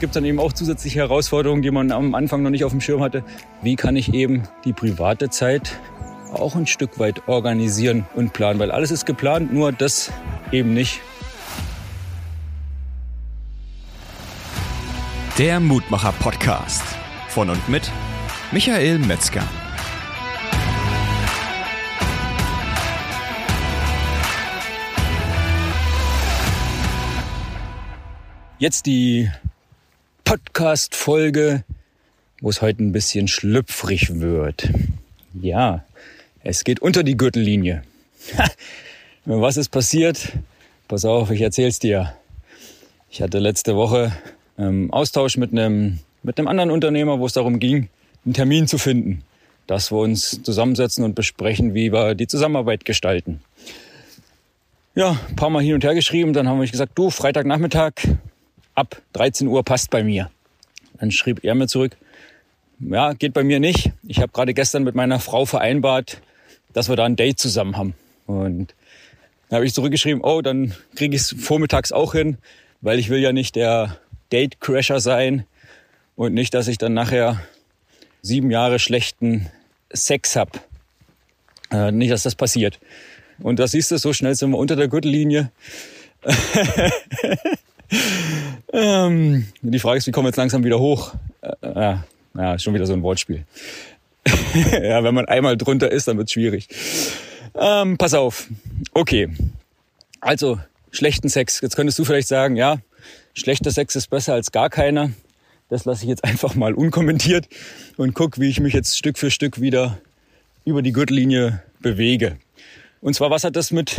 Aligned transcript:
gibt 0.00 0.12
es 0.12 0.14
dann 0.14 0.24
eben 0.24 0.38
auch 0.38 0.52
zusätzliche 0.52 1.00
Herausforderungen, 1.00 1.62
die 1.62 1.70
man 1.70 1.90
am 1.90 2.14
Anfang 2.14 2.42
noch 2.42 2.50
nicht 2.50 2.64
auf 2.64 2.72
dem 2.72 2.80
Schirm 2.80 3.02
hatte. 3.02 3.24
Wie 3.62 3.76
kann 3.76 3.96
ich 3.96 4.14
eben 4.14 4.44
die 4.64 4.72
private 4.72 5.28
Zeit 5.30 5.78
auch 6.32 6.54
ein 6.54 6.66
Stück 6.66 6.98
weit 6.98 7.26
organisieren 7.26 8.06
und 8.14 8.32
planen? 8.32 8.60
Weil 8.60 8.70
alles 8.70 8.90
ist 8.90 9.06
geplant, 9.06 9.52
nur 9.52 9.72
das 9.72 10.12
eben 10.52 10.72
nicht. 10.72 11.00
Der 15.38 15.60
Mutmacher 15.60 16.12
Podcast 16.12 16.82
von 17.28 17.50
und 17.50 17.68
mit 17.68 17.90
Michael 18.52 18.98
Metzger. 18.98 19.42
Jetzt 28.60 28.86
die 28.86 29.30
Podcast-Folge, 30.28 31.64
wo 32.42 32.50
es 32.50 32.60
heute 32.60 32.82
ein 32.84 32.92
bisschen 32.92 33.28
schlüpfrig 33.28 34.20
wird. 34.20 34.68
Ja, 35.32 35.86
es 36.44 36.64
geht 36.64 36.80
unter 36.80 37.02
die 37.02 37.16
Gürtellinie. 37.16 37.82
Was 39.24 39.56
ist 39.56 39.70
passiert? 39.70 40.34
Pass 40.86 41.06
auf, 41.06 41.30
ich 41.30 41.40
erzähl's 41.40 41.78
dir. 41.78 42.12
Ich 43.08 43.22
hatte 43.22 43.38
letzte 43.38 43.74
Woche 43.74 44.12
ähm, 44.58 44.92
Austausch 44.92 45.38
mit 45.38 45.52
einem, 45.52 46.00
mit 46.22 46.38
einem 46.38 46.48
anderen 46.48 46.72
Unternehmer, 46.72 47.18
wo 47.20 47.24
es 47.24 47.32
darum 47.32 47.58
ging, 47.58 47.88
einen 48.26 48.34
Termin 48.34 48.68
zu 48.68 48.76
finden, 48.76 49.22
dass 49.66 49.90
wir 49.90 49.96
uns 50.00 50.42
zusammensetzen 50.42 51.04
und 51.04 51.14
besprechen, 51.14 51.72
wie 51.72 51.90
wir 51.90 52.14
die 52.14 52.26
Zusammenarbeit 52.26 52.84
gestalten. 52.84 53.40
Ja, 54.94 55.18
ein 55.30 55.36
paar 55.36 55.48
Mal 55.48 55.62
hin 55.62 55.72
und 55.72 55.84
her 55.84 55.94
geschrieben, 55.94 56.34
dann 56.34 56.46
haben 56.46 56.60
wir 56.60 56.68
gesagt, 56.68 56.92
du, 56.96 57.08
Freitagnachmittag 57.08 57.94
ab 58.78 59.02
13 59.14 59.48
Uhr 59.48 59.64
passt 59.64 59.90
bei 59.90 60.04
mir. 60.04 60.30
Dann 60.98 61.10
schrieb 61.10 61.44
er 61.44 61.54
mir 61.54 61.66
zurück, 61.66 61.96
ja, 62.80 63.12
geht 63.12 63.34
bei 63.34 63.42
mir 63.42 63.58
nicht. 63.58 63.90
Ich 64.06 64.20
habe 64.20 64.32
gerade 64.32 64.54
gestern 64.54 64.84
mit 64.84 64.94
meiner 64.94 65.18
Frau 65.18 65.44
vereinbart, 65.44 66.20
dass 66.72 66.88
wir 66.88 66.94
da 66.96 67.04
ein 67.04 67.16
Date 67.16 67.40
zusammen 67.40 67.76
haben. 67.76 67.94
Und 68.26 68.74
da 69.48 69.56
habe 69.56 69.66
ich 69.66 69.74
zurückgeschrieben, 69.74 70.22
oh, 70.22 70.42
dann 70.42 70.74
kriege 70.94 71.16
ich 71.16 71.22
es 71.22 71.34
vormittags 71.38 71.90
auch 71.90 72.12
hin, 72.12 72.38
weil 72.80 73.00
ich 73.00 73.08
will 73.08 73.18
ja 73.18 73.32
nicht 73.32 73.56
der 73.56 73.98
Date-Crasher 74.30 75.00
sein 75.00 75.44
und 76.14 76.34
nicht, 76.34 76.54
dass 76.54 76.68
ich 76.68 76.78
dann 76.78 76.94
nachher 76.94 77.40
sieben 78.22 78.50
Jahre 78.50 78.78
schlechten 78.78 79.50
Sex 79.92 80.36
hab. 80.36 80.60
Äh, 81.72 81.90
nicht, 81.90 82.12
dass 82.12 82.22
das 82.22 82.36
passiert. 82.36 82.78
Und 83.40 83.58
da 83.58 83.66
siehst 83.66 83.90
du, 83.90 83.98
so 83.98 84.12
schnell 84.12 84.34
sind 84.36 84.50
wir 84.50 84.58
unter 84.58 84.76
der 84.76 84.88
Gürtellinie. 84.88 85.50
ähm, 88.72 89.46
die 89.62 89.78
Frage 89.78 89.98
ist, 89.98 90.06
wie 90.06 90.10
kommen 90.10 90.26
wir 90.26 90.30
jetzt 90.30 90.36
langsam 90.36 90.64
wieder 90.64 90.78
hoch? 90.78 91.14
Äh, 91.62 91.96
ja, 92.34 92.58
schon 92.58 92.74
wieder 92.74 92.86
so 92.86 92.92
ein 92.92 93.02
Wortspiel. 93.02 93.44
ja, 94.72 95.02
wenn 95.02 95.14
man 95.14 95.26
einmal 95.26 95.56
drunter 95.56 95.90
ist, 95.90 96.08
dann 96.08 96.18
wird's 96.18 96.32
schwierig. 96.32 96.68
Ähm, 97.54 97.98
pass 97.98 98.14
auf. 98.14 98.48
Okay. 98.94 99.28
Also, 100.20 100.58
schlechten 100.90 101.28
Sex. 101.28 101.60
Jetzt 101.60 101.76
könntest 101.76 101.98
du 101.98 102.04
vielleicht 102.04 102.28
sagen, 102.28 102.56
ja, 102.56 102.78
schlechter 103.34 103.70
Sex 103.70 103.96
ist 103.96 104.08
besser 104.08 104.34
als 104.34 104.52
gar 104.52 104.70
keiner. 104.70 105.10
Das 105.68 105.84
lasse 105.84 106.04
ich 106.04 106.08
jetzt 106.08 106.24
einfach 106.24 106.54
mal 106.54 106.74
unkommentiert 106.74 107.48
und 107.96 108.14
guck, 108.14 108.38
wie 108.38 108.48
ich 108.48 108.60
mich 108.60 108.74
jetzt 108.74 108.96
Stück 108.96 109.18
für 109.18 109.30
Stück 109.30 109.60
wieder 109.60 109.98
über 110.64 110.82
die 110.82 110.92
Gürtellinie 110.92 111.62
bewege. 111.80 112.36
Und 113.00 113.14
zwar, 113.14 113.30
was 113.30 113.44
hat 113.44 113.56
das 113.56 113.70
mit 113.70 113.96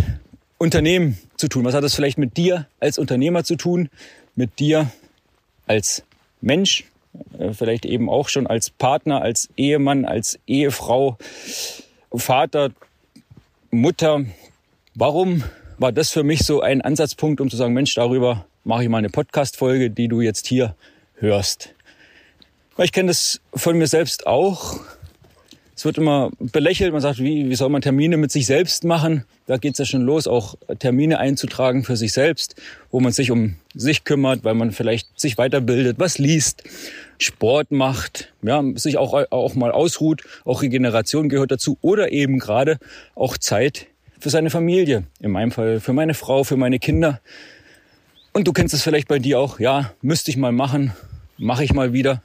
Unternehmen 0.57 1.17
zu 1.37 1.47
tun? 1.47 1.63
Was 1.63 1.73
hat 1.73 1.83
das 1.83 1.95
vielleicht 1.95 2.17
mit 2.17 2.37
dir 2.37 2.67
als 2.79 2.97
Unternehmer 2.97 3.43
zu 3.43 3.55
tun? 3.55 3.89
Mit 4.39 4.57
dir 4.59 4.89
als 5.67 6.01
Mensch? 6.39 6.85
Äh, 7.37 7.51
vielleicht 7.51 7.85
eben 7.85 8.09
auch 8.09 8.29
schon 8.29 8.47
als 8.47 8.69
Partner, 8.69 9.21
als 9.21 9.49
Ehemann, 9.57 10.05
als 10.05 10.39
Ehefrau, 10.47 11.17
Vater, 12.13 12.71
Mutter. 13.69 14.23
Warum 14.95 15.43
war 15.77 15.91
das 15.91 16.11
für 16.11 16.23
mich 16.23 16.45
so 16.45 16.61
ein 16.61 16.79
Ansatzpunkt, 16.81 17.41
um 17.41 17.49
zu 17.49 17.57
sagen, 17.57 17.73
Mensch, 17.73 17.93
darüber 17.95 18.45
mache 18.63 18.83
ich 18.83 18.89
mal 18.89 18.99
eine 18.99 19.09
Podcast-Folge, 19.09 19.89
die 19.89 20.07
du 20.07 20.21
jetzt 20.21 20.47
hier 20.47 20.73
hörst. 21.15 21.75
Ich 22.77 22.93
kenne 22.93 23.09
das 23.09 23.41
von 23.53 23.77
mir 23.77 23.87
selbst 23.87 24.25
auch. 24.25 24.79
Es 25.79 25.85
wird 25.85 25.97
immer 25.97 26.29
belächelt, 26.39 26.91
man 26.91 26.99
sagt, 26.99 27.19
wie, 27.19 27.49
wie 27.49 27.55
soll 27.55 27.69
man 27.69 27.81
Termine 27.81 28.17
mit 28.17 28.33
sich 28.33 28.45
selbst 28.45 28.83
machen? 28.83 29.23
Da 29.47 29.55
geht 29.55 29.75
es 29.75 29.79
ja 29.79 29.85
schon 29.85 30.01
los, 30.01 30.27
auch 30.27 30.55
Termine 30.77 31.19
einzutragen 31.19 31.85
für 31.85 31.95
sich 31.95 32.11
selbst, 32.11 32.61
wo 32.91 32.99
man 32.99 33.13
sich 33.13 33.31
um 33.31 33.55
sich 33.73 34.03
kümmert, 34.03 34.43
weil 34.43 34.55
man 34.55 34.73
vielleicht 34.73 35.17
sich 35.17 35.37
weiterbildet, 35.37 35.97
was 35.97 36.17
liest, 36.17 36.65
Sport 37.17 37.71
macht, 37.71 38.33
ja, 38.41 38.61
sich 38.75 38.97
auch, 38.97 39.13
auch 39.31 39.55
mal 39.55 39.71
ausruht, 39.71 40.23
auch 40.43 40.63
Regeneration 40.63 41.29
gehört 41.29 41.51
dazu 41.51 41.77
oder 41.79 42.11
eben 42.11 42.39
gerade 42.39 42.77
auch 43.15 43.37
Zeit 43.37 43.87
für 44.19 44.29
seine 44.29 44.49
Familie. 44.49 45.05
In 45.21 45.31
meinem 45.31 45.51
Fall 45.51 45.79
für 45.79 45.93
meine 45.93 46.13
Frau, 46.13 46.43
für 46.43 46.57
meine 46.57 46.79
Kinder. 46.79 47.21
Und 48.33 48.49
du 48.49 48.51
kennst 48.51 48.73
es 48.73 48.83
vielleicht 48.83 49.07
bei 49.07 49.19
dir 49.19 49.39
auch, 49.39 49.61
ja, 49.61 49.93
müsste 50.01 50.29
ich 50.29 50.35
mal 50.35 50.51
machen, 50.51 50.91
mache 51.37 51.63
ich 51.63 51.71
mal 51.71 51.93
wieder. 51.93 52.21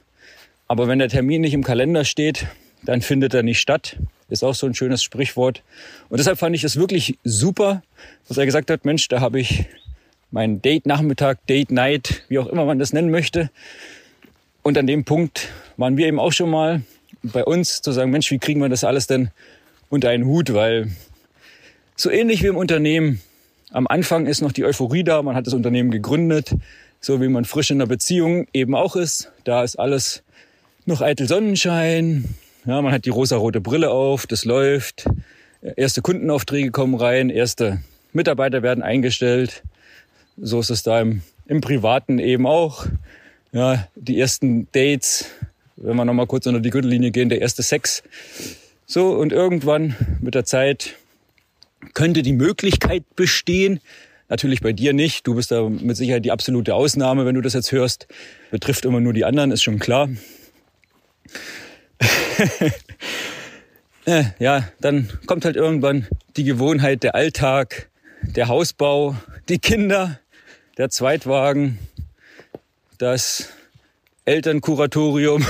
Aber 0.67 0.89
wenn 0.89 0.99
der 0.99 1.07
Termin 1.07 1.39
nicht 1.39 1.53
im 1.53 1.63
Kalender 1.63 2.03
steht, 2.03 2.47
dann 2.85 3.01
findet 3.01 3.33
er 3.33 3.43
nicht 3.43 3.59
statt. 3.59 3.97
Ist 4.29 4.43
auch 4.43 4.55
so 4.55 4.65
ein 4.65 4.73
schönes 4.73 5.03
Sprichwort. 5.03 5.61
Und 6.09 6.17
deshalb 6.17 6.39
fand 6.39 6.55
ich 6.55 6.63
es 6.63 6.77
wirklich 6.77 7.17
super, 7.23 7.83
dass 8.27 8.37
er 8.37 8.45
gesagt 8.45 8.71
hat, 8.71 8.85
Mensch, 8.85 9.07
da 9.07 9.19
habe 9.19 9.39
ich 9.39 9.65
mein 10.31 10.61
Date-Nachmittag, 10.61 11.45
Date-Night, 11.47 12.23
wie 12.27 12.39
auch 12.39 12.47
immer 12.47 12.65
man 12.65 12.79
das 12.79 12.91
nennen 12.91 13.11
möchte. 13.11 13.49
Und 14.63 14.77
an 14.77 14.87
dem 14.87 15.03
Punkt 15.03 15.49
waren 15.77 15.97
wir 15.97 16.07
eben 16.07 16.19
auch 16.19 16.33
schon 16.33 16.49
mal 16.49 16.81
bei 17.21 17.43
uns 17.43 17.81
zu 17.81 17.91
sagen, 17.91 18.11
Mensch, 18.11 18.31
wie 18.31 18.39
kriegen 18.39 18.61
wir 18.61 18.69
das 18.69 18.83
alles 18.83 19.07
denn 19.07 19.29
unter 19.89 20.09
einen 20.09 20.25
Hut? 20.25 20.53
Weil 20.53 20.91
so 21.95 22.09
ähnlich 22.09 22.41
wie 22.41 22.47
im 22.47 22.57
Unternehmen 22.57 23.21
am 23.71 23.87
Anfang 23.87 24.25
ist 24.25 24.41
noch 24.41 24.51
die 24.51 24.65
Euphorie 24.65 25.03
da, 25.03 25.21
man 25.21 25.35
hat 25.35 25.47
das 25.47 25.53
Unternehmen 25.53 25.91
gegründet, 25.91 26.55
so 26.99 27.21
wie 27.21 27.27
man 27.27 27.45
frisch 27.45 27.71
in 27.71 27.77
einer 27.77 27.87
Beziehung 27.87 28.47
eben 28.53 28.73
auch 28.73 28.95
ist. 28.95 29.31
Da 29.43 29.63
ist 29.63 29.77
alles 29.77 30.23
noch 30.85 31.01
eitel 31.01 31.27
Sonnenschein. 31.27 32.35
Ja, 32.65 32.81
man 32.81 32.91
hat 32.91 33.05
die 33.05 33.11
rosa-rote 33.11 33.61
Brille 33.61 33.91
auf, 33.91 34.25
das 34.25 34.43
läuft. 34.43 35.05
Erste 35.75 36.01
Kundenaufträge 36.01 36.71
kommen 36.71 36.95
rein, 36.95 37.29
erste 37.29 37.81
Mitarbeiter 38.11 38.63
werden 38.63 38.83
eingestellt. 38.83 39.61
So 40.35 40.59
ist 40.59 40.71
es 40.71 40.81
da 40.81 40.99
im, 40.99 41.21
im 41.45 41.61
Privaten 41.61 42.17
eben 42.17 42.47
auch. 42.47 42.87
Ja, 43.51 43.87
die 43.95 44.19
ersten 44.19 44.67
Dates, 44.71 45.25
wenn 45.75 45.95
wir 45.95 46.05
nochmal 46.05 46.25
kurz 46.25 46.47
unter 46.47 46.59
die 46.59 46.71
Gürtellinie 46.71 47.11
gehen, 47.11 47.29
der 47.29 47.39
erste 47.39 47.61
Sex. 47.61 48.01
So, 48.87 49.11
und 49.11 49.31
irgendwann 49.31 49.95
mit 50.19 50.33
der 50.33 50.45
Zeit 50.45 50.95
könnte 51.93 52.23
die 52.23 52.33
Möglichkeit 52.33 53.03
bestehen, 53.15 53.79
natürlich 54.27 54.61
bei 54.61 54.73
dir 54.73 54.93
nicht, 54.93 55.27
du 55.27 55.35
bist 55.35 55.51
da 55.51 55.69
mit 55.69 55.97
Sicherheit 55.97 56.25
die 56.25 56.31
absolute 56.31 56.73
Ausnahme, 56.73 57.27
wenn 57.27 57.35
du 57.35 57.41
das 57.41 57.53
jetzt 57.53 57.71
hörst, 57.71 58.07
betrifft 58.49 58.85
immer 58.85 59.01
nur 59.01 59.13
die 59.13 59.23
anderen, 59.23 59.51
ist 59.51 59.61
schon 59.61 59.77
klar. 59.77 60.09
Äh, 64.07 64.25
ja, 64.37 64.69
dann 64.81 65.09
kommt 65.25 65.45
halt 65.45 65.55
irgendwann 65.55 66.07
die 66.37 66.43
Gewohnheit, 66.43 67.01
der 67.01 67.15
Alltag, 67.15 67.89
der 68.21 68.47
Hausbau, 68.47 69.15
die 69.49 69.57
Kinder, 69.57 70.19
der 70.77 70.91
Zweitwagen, 70.91 71.79
das 72.99 73.49
Elternkuratorium, 74.25 75.43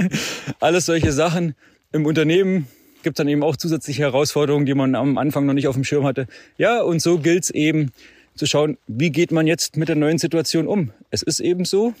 alles 0.60 0.86
solche 0.86 1.10
Sachen. 1.10 1.56
Im 1.90 2.06
Unternehmen 2.06 2.68
gibt 3.02 3.18
dann 3.18 3.26
eben 3.26 3.42
auch 3.42 3.56
zusätzliche 3.56 4.02
Herausforderungen, 4.02 4.66
die 4.66 4.74
man 4.74 4.94
am 4.94 5.18
Anfang 5.18 5.46
noch 5.46 5.54
nicht 5.54 5.66
auf 5.66 5.74
dem 5.74 5.84
Schirm 5.84 6.04
hatte. 6.04 6.28
Ja, 6.56 6.80
und 6.82 7.02
so 7.02 7.18
gilt 7.18 7.44
es 7.44 7.50
eben 7.50 7.90
zu 8.36 8.46
schauen, 8.46 8.78
wie 8.86 9.10
geht 9.10 9.32
man 9.32 9.48
jetzt 9.48 9.76
mit 9.76 9.88
der 9.88 9.96
neuen 9.96 10.18
Situation 10.18 10.68
um. 10.68 10.92
Es 11.10 11.22
ist 11.22 11.40
eben 11.40 11.64
so, 11.64 11.94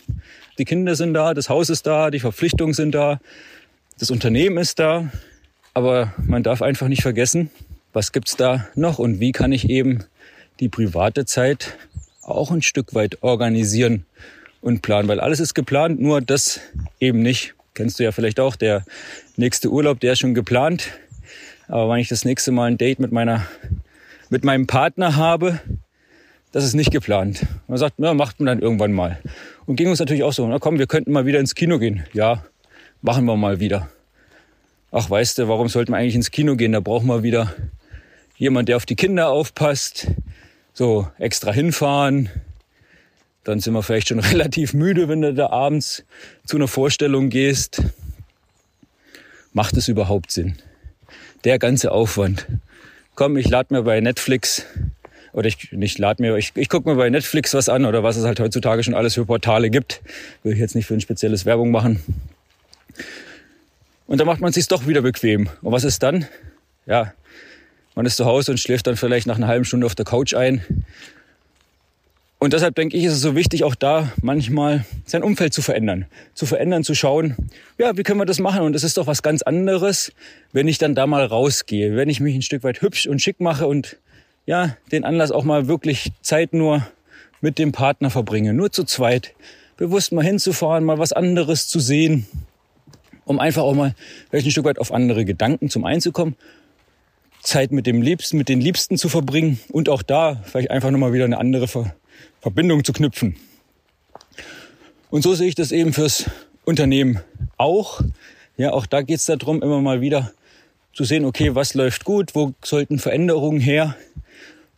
die 0.58 0.64
Kinder 0.64 0.94
sind 0.94 1.14
da, 1.14 1.34
das 1.34 1.48
Haus 1.48 1.70
ist 1.70 1.88
da, 1.88 2.10
die 2.12 2.20
Verpflichtungen 2.20 2.74
sind 2.74 2.94
da, 2.94 3.18
das 3.98 4.10
Unternehmen 4.10 4.58
ist 4.58 4.78
da, 4.78 5.10
aber 5.74 6.14
man 6.24 6.42
darf 6.42 6.62
einfach 6.62 6.88
nicht 6.88 7.02
vergessen, 7.02 7.50
was 7.92 8.12
gibt's 8.12 8.36
da 8.36 8.66
noch 8.74 8.98
und 8.98 9.20
wie 9.20 9.32
kann 9.32 9.52
ich 9.52 9.68
eben 9.68 10.04
die 10.60 10.68
private 10.68 11.24
Zeit 11.24 11.76
auch 12.22 12.50
ein 12.50 12.62
Stück 12.62 12.94
weit 12.94 13.22
organisieren 13.22 14.04
und 14.60 14.82
planen, 14.82 15.08
weil 15.08 15.20
alles 15.20 15.40
ist 15.40 15.54
geplant, 15.54 16.00
nur 16.00 16.20
das 16.20 16.60
eben 17.00 17.22
nicht. 17.22 17.54
Kennst 17.74 17.98
du 17.98 18.04
ja 18.04 18.12
vielleicht 18.12 18.40
auch, 18.40 18.56
der 18.56 18.84
nächste 19.36 19.70
Urlaub, 19.70 20.00
der 20.00 20.14
ist 20.14 20.18
schon 20.20 20.34
geplant. 20.34 20.88
Aber 21.68 21.92
wenn 21.92 22.00
ich 22.00 22.08
das 22.08 22.24
nächste 22.24 22.50
Mal 22.50 22.70
ein 22.70 22.78
Date 22.78 22.98
mit 22.98 23.12
meiner, 23.12 23.46
mit 24.30 24.44
meinem 24.44 24.66
Partner 24.66 25.16
habe, 25.16 25.60
das 26.50 26.64
ist 26.64 26.74
nicht 26.74 26.90
geplant. 26.90 27.46
Man 27.68 27.78
sagt, 27.78 27.96
na, 27.98 28.14
macht 28.14 28.40
man 28.40 28.46
dann 28.46 28.60
irgendwann 28.60 28.92
mal. 28.92 29.20
Und 29.66 29.76
ging 29.76 29.88
uns 29.88 30.00
natürlich 30.00 30.24
auch 30.24 30.32
so, 30.32 30.46
na 30.48 30.58
komm, 30.58 30.78
wir 30.78 30.86
könnten 30.86 31.12
mal 31.12 31.26
wieder 31.26 31.38
ins 31.38 31.54
Kino 31.54 31.78
gehen. 31.78 32.04
Ja, 32.12 32.44
machen 33.02 33.24
wir 33.24 33.36
mal 33.36 33.60
wieder. 33.60 33.88
Ach, 34.90 35.08
weißt 35.08 35.38
du, 35.38 35.48
warum 35.48 35.68
sollten 35.68 35.92
wir 35.92 35.98
eigentlich 35.98 36.14
ins 36.14 36.30
Kino 36.30 36.56
gehen? 36.56 36.72
Da 36.72 36.80
brauchen 36.80 37.06
wir 37.06 37.22
wieder 37.22 37.54
jemand, 38.36 38.68
der 38.68 38.76
auf 38.76 38.86
die 38.86 38.96
Kinder 38.96 39.28
aufpasst. 39.28 40.08
So 40.72 41.08
extra 41.18 41.52
hinfahren. 41.52 42.30
Dann 43.44 43.60
sind 43.60 43.74
wir 43.74 43.82
vielleicht 43.82 44.08
schon 44.08 44.18
relativ 44.20 44.72
müde, 44.74 45.08
wenn 45.08 45.22
du 45.22 45.34
da 45.34 45.50
abends 45.50 46.04
zu 46.46 46.56
einer 46.56 46.68
Vorstellung 46.68 47.28
gehst. 47.28 47.82
Macht 49.52 49.76
es 49.76 49.88
überhaupt 49.88 50.30
Sinn? 50.30 50.56
Der 51.44 51.58
ganze 51.58 51.92
Aufwand. 51.92 52.46
Komm, 53.14 53.36
ich 53.36 53.48
lade 53.48 53.74
mir 53.74 53.82
bei 53.82 54.00
Netflix 54.00 54.64
oder 55.32 55.48
ich 55.48 55.72
nicht 55.72 55.98
lade 55.98 56.22
mir, 56.22 56.36
ich, 56.36 56.52
ich 56.54 56.68
gucke 56.68 56.88
mir 56.88 56.96
bei 56.96 57.10
Netflix 57.10 57.54
was 57.54 57.68
an 57.68 57.84
oder 57.84 58.02
was 58.02 58.16
es 58.16 58.24
halt 58.24 58.40
heutzutage 58.40 58.82
schon 58.82 58.94
alles 58.94 59.14
für 59.14 59.24
Portale 59.24 59.70
gibt. 59.70 60.00
Will 60.42 60.52
ich 60.52 60.58
jetzt 60.58 60.74
nicht 60.74 60.86
für 60.86 60.94
ein 60.94 61.00
spezielles 61.00 61.44
Werbung 61.44 61.70
machen. 61.70 62.02
Und 64.08 64.18
dann 64.18 64.26
macht 64.26 64.40
man 64.40 64.48
es 64.48 64.54
sich 64.54 64.66
doch 64.66 64.86
wieder 64.86 65.02
bequem. 65.02 65.48
Und 65.60 65.70
was 65.70 65.84
ist 65.84 66.02
dann? 66.02 66.26
Ja, 66.86 67.12
man 67.94 68.06
ist 68.06 68.16
zu 68.16 68.24
Hause 68.24 68.52
und 68.52 68.58
schläft 68.58 68.86
dann 68.86 68.96
vielleicht 68.96 69.26
nach 69.26 69.36
einer 69.36 69.48
halben 69.48 69.66
Stunde 69.66 69.84
auf 69.84 69.94
der 69.94 70.06
Couch 70.06 70.34
ein. 70.34 70.62
Und 72.38 72.54
deshalb 72.54 72.74
denke 72.74 72.96
ich, 72.96 73.04
ist 73.04 73.12
es 73.12 73.20
so 73.20 73.36
wichtig, 73.36 73.64
auch 73.64 73.74
da 73.74 74.10
manchmal 74.22 74.86
sein 75.04 75.22
Umfeld 75.22 75.52
zu 75.52 75.60
verändern. 75.60 76.06
Zu 76.32 76.46
verändern, 76.46 76.84
zu 76.84 76.94
schauen, 76.94 77.36
ja, 77.76 77.98
wie 77.98 78.02
können 78.02 78.18
wir 78.18 78.24
das 78.24 78.38
machen? 78.38 78.62
Und 78.62 78.74
es 78.74 78.82
ist 78.82 78.96
doch 78.96 79.06
was 79.06 79.22
ganz 79.22 79.42
anderes, 79.42 80.12
wenn 80.52 80.68
ich 80.68 80.78
dann 80.78 80.94
da 80.94 81.06
mal 81.06 81.26
rausgehe, 81.26 81.94
wenn 81.94 82.08
ich 82.08 82.20
mich 82.20 82.34
ein 82.34 82.42
Stück 82.42 82.62
weit 82.62 82.80
hübsch 82.80 83.06
und 83.06 83.20
schick 83.20 83.40
mache 83.40 83.66
und 83.66 83.98
ja, 84.46 84.76
den 84.90 85.04
Anlass 85.04 85.32
auch 85.32 85.44
mal 85.44 85.68
wirklich 85.68 86.12
Zeit 86.22 86.54
nur 86.54 86.86
mit 87.42 87.58
dem 87.58 87.72
Partner 87.72 88.08
verbringe, 88.08 88.54
nur 88.54 88.72
zu 88.72 88.84
zweit, 88.84 89.34
bewusst 89.76 90.12
mal 90.12 90.24
hinzufahren, 90.24 90.84
mal 90.84 90.98
was 90.98 91.12
anderes 91.12 91.68
zu 91.68 91.78
sehen, 91.78 92.26
um 93.28 93.38
einfach 93.38 93.62
auch 93.62 93.74
mal 93.74 93.94
ein 94.32 94.50
Stück 94.50 94.64
weit 94.64 94.78
auf 94.78 94.92
andere 94.92 95.24
Gedanken 95.24 95.68
zum 95.68 95.84
Einzukommen 95.84 96.34
Zeit 97.42 97.72
mit 97.72 97.86
dem 97.86 98.02
Liebsten, 98.02 98.36
mit 98.36 98.48
den 98.48 98.60
Liebsten 98.60 98.98
zu 98.98 99.08
verbringen 99.08 99.60
und 99.70 99.88
auch 99.88 100.02
da 100.02 100.42
vielleicht 100.44 100.70
einfach 100.70 100.90
nochmal 100.90 101.12
wieder 101.12 101.24
eine 101.24 101.38
andere 101.38 101.68
Ver 101.68 101.94
Verbindung 102.40 102.84
zu 102.84 102.92
knüpfen. 102.92 103.36
Und 105.10 105.22
so 105.22 105.34
sehe 105.34 105.48
ich 105.48 105.56
das 105.56 105.72
eben 105.72 105.92
fürs 105.92 106.30
Unternehmen 106.64 107.20
auch. 107.56 108.00
Ja, 108.56 108.72
auch 108.72 108.86
da 108.86 109.02
geht 109.02 109.18
es 109.18 109.24
darum, 109.24 109.60
immer 109.60 109.80
mal 109.80 110.00
wieder 110.00 110.32
zu 110.92 111.04
sehen, 111.04 111.24
okay, 111.24 111.54
was 111.54 111.74
läuft 111.74 112.04
gut, 112.04 112.34
wo 112.34 112.52
sollten 112.62 112.98
Veränderungen 112.98 113.60
her 113.60 113.96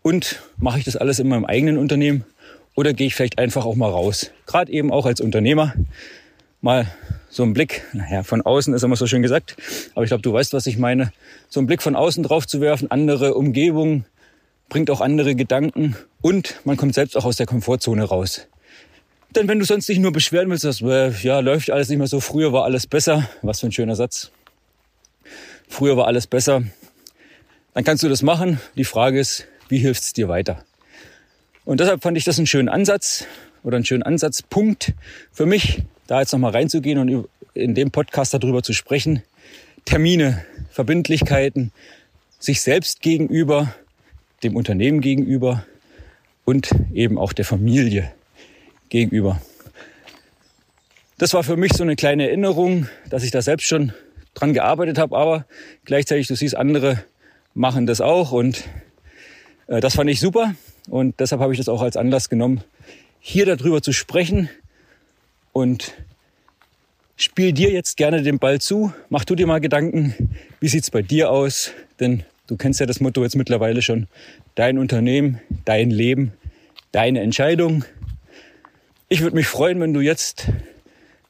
und 0.02 0.40
mache 0.56 0.78
ich 0.78 0.84
das 0.84 0.96
alles 0.96 1.18
in 1.18 1.28
meinem 1.28 1.44
eigenen 1.44 1.76
Unternehmen 1.76 2.24
oder 2.74 2.94
gehe 2.94 3.08
ich 3.08 3.14
vielleicht 3.14 3.38
einfach 3.38 3.66
auch 3.66 3.76
mal 3.76 3.90
raus. 3.90 4.30
Gerade 4.46 4.72
eben 4.72 4.90
auch 4.90 5.04
als 5.04 5.20
Unternehmer 5.20 5.74
mal 6.60 6.86
so 7.28 7.42
ein 7.42 7.52
Blick, 7.52 7.82
naja, 7.92 8.22
von 8.22 8.42
außen 8.42 8.74
ist 8.74 8.82
immer 8.82 8.96
so 8.96 9.06
schön 9.06 9.22
gesagt, 9.22 9.56
aber 9.94 10.04
ich 10.04 10.08
glaube, 10.08 10.22
du 10.22 10.32
weißt, 10.32 10.52
was 10.52 10.66
ich 10.66 10.78
meine, 10.78 11.12
so 11.48 11.60
einen 11.60 11.66
Blick 11.66 11.82
von 11.82 11.96
außen 11.96 12.22
drauf 12.22 12.46
zu 12.46 12.60
werfen, 12.60 12.90
andere 12.90 13.34
Umgebungen, 13.34 14.04
bringt 14.68 14.90
auch 14.90 15.00
andere 15.00 15.34
Gedanken 15.34 15.96
und 16.20 16.60
man 16.64 16.76
kommt 16.76 16.94
selbst 16.94 17.16
auch 17.16 17.24
aus 17.24 17.36
der 17.36 17.46
Komfortzone 17.46 18.04
raus. 18.04 18.46
Denn 19.34 19.46
wenn 19.46 19.60
du 19.60 19.64
sonst 19.64 19.88
nicht 19.88 20.00
nur 20.00 20.12
beschweren 20.12 20.50
willst, 20.50 20.64
dass, 20.64 20.80
äh, 20.80 21.10
ja, 21.22 21.38
läuft 21.40 21.70
alles 21.70 21.88
nicht 21.88 21.98
mehr 21.98 22.08
so, 22.08 22.20
früher 22.20 22.52
war 22.52 22.64
alles 22.64 22.86
besser, 22.86 23.28
was 23.42 23.60
für 23.60 23.66
ein 23.66 23.72
schöner 23.72 23.94
Satz. 23.94 24.30
Früher 25.68 25.96
war 25.96 26.08
alles 26.08 26.26
besser, 26.26 26.64
dann 27.74 27.84
kannst 27.84 28.02
du 28.02 28.08
das 28.08 28.22
machen. 28.22 28.60
Die 28.76 28.84
Frage 28.84 29.20
ist, 29.20 29.46
wie 29.68 29.78
hilft 29.78 30.02
es 30.02 30.12
dir 30.12 30.28
weiter? 30.28 30.64
Und 31.64 31.78
deshalb 31.78 32.02
fand 32.02 32.16
ich 32.16 32.24
das 32.24 32.38
einen 32.38 32.48
schönen 32.48 32.68
Ansatz 32.68 33.24
oder 33.62 33.76
einen 33.76 33.84
schönen 33.84 34.02
Ansatzpunkt 34.02 34.94
für 35.30 35.46
mich, 35.46 35.82
da 36.10 36.18
jetzt 36.18 36.32
nochmal 36.32 36.50
reinzugehen 36.50 36.98
und 36.98 37.28
in 37.54 37.76
dem 37.76 37.92
Podcast 37.92 38.34
darüber 38.34 38.64
zu 38.64 38.72
sprechen. 38.72 39.22
Termine, 39.84 40.44
Verbindlichkeiten, 40.72 41.70
sich 42.40 42.62
selbst 42.62 43.00
gegenüber, 43.00 43.72
dem 44.42 44.56
Unternehmen 44.56 45.02
gegenüber 45.02 45.64
und 46.44 46.70
eben 46.92 47.16
auch 47.16 47.32
der 47.32 47.44
Familie 47.44 48.10
gegenüber. 48.88 49.40
Das 51.16 51.32
war 51.32 51.44
für 51.44 51.56
mich 51.56 51.74
so 51.74 51.84
eine 51.84 51.94
kleine 51.94 52.26
Erinnerung, 52.26 52.88
dass 53.08 53.22
ich 53.22 53.30
da 53.30 53.40
selbst 53.40 53.66
schon 53.66 53.92
dran 54.34 54.52
gearbeitet 54.52 54.98
habe, 54.98 55.16
aber 55.16 55.46
gleichzeitig, 55.84 56.26
du 56.26 56.34
siehst, 56.34 56.56
andere 56.56 57.04
machen 57.54 57.86
das 57.86 58.00
auch 58.00 58.32
und 58.32 58.64
äh, 59.68 59.80
das 59.80 59.94
fand 59.94 60.10
ich 60.10 60.18
super 60.18 60.56
und 60.88 61.20
deshalb 61.20 61.40
habe 61.40 61.52
ich 61.52 61.58
das 61.58 61.68
auch 61.68 61.82
als 61.82 61.96
Anlass 61.96 62.28
genommen, 62.28 62.64
hier 63.20 63.46
darüber 63.46 63.80
zu 63.80 63.92
sprechen, 63.92 64.48
und 65.52 65.94
spiel 67.16 67.52
dir 67.52 67.70
jetzt 67.70 67.96
gerne 67.96 68.22
den 68.22 68.38
Ball 68.38 68.60
zu. 68.60 68.92
Mach 69.08 69.24
du 69.24 69.34
dir 69.34 69.46
mal 69.46 69.60
Gedanken, 69.60 70.38
wie 70.60 70.68
sieht's 70.68 70.90
bei 70.90 71.02
dir 71.02 71.30
aus? 71.30 71.72
Denn 71.98 72.24
du 72.46 72.56
kennst 72.56 72.80
ja 72.80 72.86
das 72.86 73.00
Motto 73.00 73.22
jetzt 73.22 73.36
mittlerweile 73.36 73.82
schon. 73.82 74.06
Dein 74.54 74.78
Unternehmen, 74.78 75.40
dein 75.64 75.90
Leben, 75.90 76.32
deine 76.92 77.20
Entscheidung. 77.20 77.84
Ich 79.08 79.20
würde 79.20 79.36
mich 79.36 79.46
freuen, 79.46 79.80
wenn 79.80 79.92
du 79.92 80.00
jetzt 80.00 80.48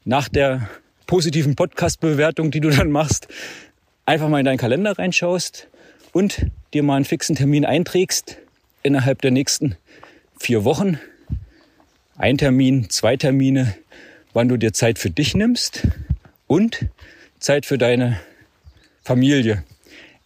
nach 0.05 0.29
der 0.29 0.69
positiven 1.07 1.57
Podcast-Bewertung, 1.57 2.51
die 2.51 2.61
du 2.61 2.71
dann 2.71 2.91
machst, 2.91 3.29
einfach 4.07 4.29
mal 4.29 4.39
in 4.39 4.45
deinen 4.45 4.59
Kalender 4.59 4.99
reinschaust 4.99 5.69
und 6.13 6.47
dir 6.73 6.83
mal 6.83 6.97
einen 6.97 7.05
fixen 7.05 7.37
Termin 7.37 7.65
einträgst 7.65 8.37
innerhalb 8.83 9.21
der 9.23 9.31
nächsten 9.31 9.77
vier 10.39 10.65
Wochen. 10.65 10.99
Ein 12.17 12.39
Termin, 12.39 12.91
zwei 12.91 13.17
Termine, 13.17 13.75
wann 14.33 14.49
du 14.49 14.57
dir 14.57 14.73
Zeit 14.73 14.99
für 14.99 15.11
dich 15.11 15.35
nimmst 15.35 15.87
und 16.47 16.87
Zeit 17.39 17.67
für 17.67 17.79
deine 17.79 18.21
Familie. 19.03 19.65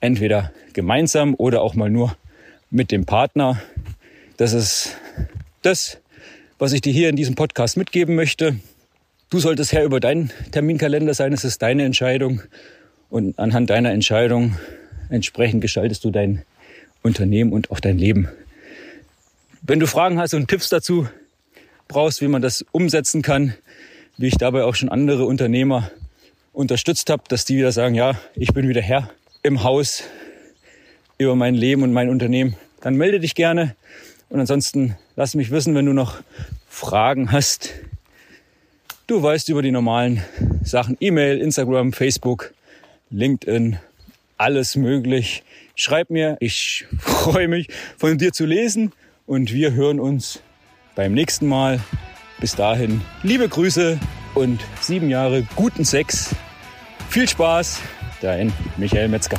Entweder 0.00 0.52
gemeinsam 0.72 1.34
oder 1.38 1.62
auch 1.62 1.74
mal 1.74 1.90
nur 1.90 2.16
mit 2.70 2.90
dem 2.90 3.06
Partner. 3.06 3.62
Das 4.36 4.52
ist 4.52 4.96
das, 5.62 5.98
was 6.58 6.72
ich 6.72 6.80
dir 6.80 6.92
hier 6.92 7.08
in 7.08 7.16
diesem 7.16 7.34
Podcast 7.34 7.76
mitgeben 7.76 8.14
möchte. 8.14 8.56
Du 9.30 9.38
solltest 9.38 9.72
Herr 9.72 9.84
über 9.84 10.00
deinen 10.00 10.30
Terminkalender 10.50 11.14
sein. 11.14 11.32
Es 11.32 11.44
ist 11.44 11.62
deine 11.62 11.84
Entscheidung. 11.84 12.42
Und 13.10 13.38
anhand 13.38 13.70
deiner 13.70 13.92
Entscheidung 13.92 14.56
entsprechend 15.08 15.60
gestaltest 15.60 16.04
du 16.04 16.10
dein 16.10 16.42
Unternehmen 17.02 17.52
und 17.52 17.70
auch 17.70 17.80
dein 17.80 17.98
Leben. 17.98 18.28
Wenn 19.62 19.80
du 19.80 19.86
Fragen 19.86 20.18
hast 20.18 20.34
und 20.34 20.48
Tipps 20.48 20.68
dazu 20.68 21.08
brauchst, 21.88 22.20
wie 22.20 22.28
man 22.28 22.42
das 22.42 22.64
umsetzen 22.72 23.22
kann, 23.22 23.54
wie 24.16 24.28
ich 24.28 24.36
dabei 24.36 24.64
auch 24.64 24.74
schon 24.74 24.88
andere 24.88 25.24
Unternehmer 25.24 25.90
unterstützt 26.52 27.10
habe, 27.10 27.24
dass 27.28 27.44
die 27.44 27.56
wieder 27.56 27.72
sagen, 27.72 27.94
ja, 27.94 28.18
ich 28.36 28.52
bin 28.52 28.68
wieder 28.68 28.80
Herr 28.80 29.10
im 29.42 29.62
Haus 29.62 30.04
über 31.18 31.34
mein 31.34 31.54
Leben 31.54 31.82
und 31.82 31.92
mein 31.92 32.08
Unternehmen, 32.08 32.56
dann 32.80 32.94
melde 32.94 33.20
dich 33.20 33.34
gerne. 33.34 33.74
Und 34.28 34.40
ansonsten 34.40 34.96
lass 35.16 35.34
mich 35.34 35.50
wissen, 35.50 35.74
wenn 35.74 35.86
du 35.86 35.92
noch 35.92 36.22
Fragen 36.68 37.30
hast. 37.30 37.70
Du 39.06 39.22
weißt 39.22 39.48
über 39.48 39.62
die 39.62 39.70
normalen 39.70 40.22
Sachen, 40.62 40.96
E-Mail, 41.00 41.38
Instagram, 41.38 41.92
Facebook, 41.92 42.54
LinkedIn, 43.10 43.78
alles 44.38 44.76
möglich. 44.76 45.42
Schreib 45.76 46.10
mir, 46.10 46.36
ich 46.40 46.86
freue 46.98 47.48
mich 47.48 47.68
von 47.98 48.16
dir 48.18 48.32
zu 48.32 48.46
lesen 48.46 48.92
und 49.26 49.52
wir 49.52 49.72
hören 49.72 50.00
uns 50.00 50.40
beim 50.94 51.12
nächsten 51.12 51.46
Mal. 51.46 51.80
Bis 52.40 52.54
dahin, 52.54 53.00
liebe 53.22 53.48
Grüße 53.48 53.98
und 54.34 54.60
sieben 54.80 55.08
Jahre 55.08 55.46
guten 55.54 55.84
Sex. 55.84 56.34
Viel 57.08 57.28
Spaß, 57.28 57.80
dein 58.20 58.52
Michael 58.76 59.08
Metzger. 59.08 59.38